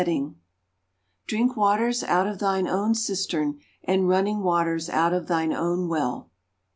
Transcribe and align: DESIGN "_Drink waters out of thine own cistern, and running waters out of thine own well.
DESIGN 0.01 0.35
"_Drink 1.27 1.55
waters 1.55 2.03
out 2.03 2.25
of 2.25 2.39
thine 2.39 2.67
own 2.67 2.95
cistern, 2.95 3.59
and 3.83 4.09
running 4.09 4.39
waters 4.41 4.89
out 4.89 5.13
of 5.13 5.27
thine 5.27 5.53
own 5.53 5.87
well. 5.89 6.31